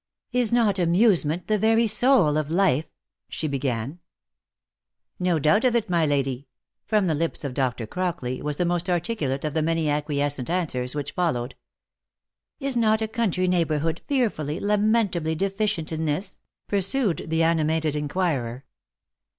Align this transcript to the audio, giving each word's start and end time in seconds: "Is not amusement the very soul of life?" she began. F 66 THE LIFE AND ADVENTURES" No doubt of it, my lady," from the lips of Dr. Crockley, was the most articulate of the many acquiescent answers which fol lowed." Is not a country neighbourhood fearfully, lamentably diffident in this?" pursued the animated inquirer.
"Is 0.31 0.51
not 0.51 0.79
amusement 0.79 1.45
the 1.45 1.59
very 1.59 1.85
soul 1.85 2.35
of 2.35 2.49
life?" 2.49 2.87
she 3.29 3.47
began. 3.47 3.99
F 5.19 5.19
66 5.19 5.19
THE 5.19 5.23
LIFE 5.25 5.29
AND 5.29 5.37
ADVENTURES" 5.37 5.51
No 5.51 5.51
doubt 5.51 5.63
of 5.63 5.75
it, 5.75 5.89
my 5.91 6.05
lady," 6.07 6.47
from 6.87 7.05
the 7.05 7.13
lips 7.13 7.43
of 7.43 7.53
Dr. 7.53 7.85
Crockley, 7.85 8.41
was 8.41 8.57
the 8.57 8.65
most 8.65 8.89
articulate 8.89 9.45
of 9.45 9.53
the 9.53 9.61
many 9.61 9.91
acquiescent 9.91 10.49
answers 10.49 10.95
which 10.95 11.11
fol 11.11 11.33
lowed." 11.33 11.53
Is 12.67 12.75
not 12.75 13.03
a 13.03 13.07
country 13.07 13.47
neighbourhood 13.47 14.01
fearfully, 14.07 14.59
lamentably 14.59 15.35
diffident 15.35 15.91
in 15.91 16.05
this?" 16.05 16.41
pursued 16.67 17.25
the 17.27 17.43
animated 17.43 17.95
inquirer. 17.95 18.65